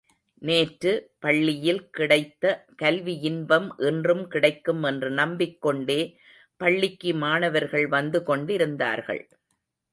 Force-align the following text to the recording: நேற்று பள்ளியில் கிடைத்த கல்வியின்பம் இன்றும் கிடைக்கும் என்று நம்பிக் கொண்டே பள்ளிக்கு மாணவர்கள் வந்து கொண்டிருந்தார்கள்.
நேற்று 0.41 0.91
பள்ளியில் 1.19 1.89
கிடைத்த 1.89 2.53
கல்வியின்பம் 2.81 3.67
இன்றும் 3.89 4.25
கிடைக்கும் 4.27 4.81
என்று 4.83 5.11
நம்பிக் 5.11 5.61
கொண்டே 5.61 6.01
பள்ளிக்கு 6.57 7.13
மாணவர்கள் 7.15 7.87
வந்து 7.87 8.21
கொண்டிருந்தார்கள். 8.23 9.23